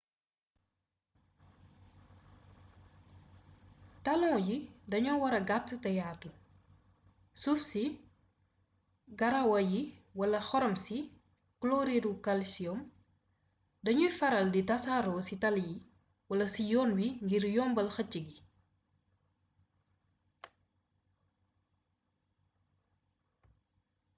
[4.05, 4.57] talon yi
[4.91, 6.29] dañoo wara gàtt te yaatu.
[7.41, 7.83] suuf si
[9.19, 9.81] garawaa yi
[10.19, 10.97] wala xorom si
[11.61, 12.81] kloriiru kalsiyoom
[13.85, 15.75] dañuy faral di tasaaroo ci tali yi
[16.29, 18.37] wala ci yoon wi ngir yombal xëcc gi